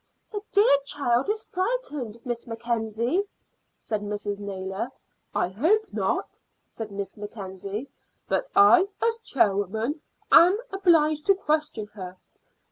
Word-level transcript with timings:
"The 0.31 0.41
dear 0.51 0.77
child 0.83 1.29
is 1.29 1.43
frightened, 1.43 2.19
Miss 2.25 2.47
Mackenzie," 2.47 3.21
said 3.77 4.01
Mrs. 4.01 4.39
Naylor. 4.39 4.89
"I 5.35 5.49
hope 5.49 5.93
not," 5.93 6.39
said 6.67 6.91
Miss 6.91 7.17
Mackenzie; 7.17 7.87
"but 8.27 8.49
I 8.55 8.87
as 9.03 9.19
chairwoman 9.19 10.01
am 10.31 10.57
obliged 10.71 11.27
to 11.27 11.35
question 11.35 11.85
her. 11.93 12.17